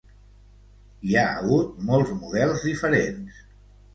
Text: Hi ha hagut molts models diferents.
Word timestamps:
Hi 1.09 1.17
ha 1.19 1.25
hagut 1.41 1.77
molts 1.89 2.15
models 2.23 2.65
diferents. 2.71 3.45